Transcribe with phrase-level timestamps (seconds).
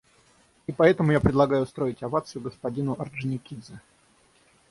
[0.65, 3.79] И поэтому я предлагаю устроить овацию господину Орджоникидзе.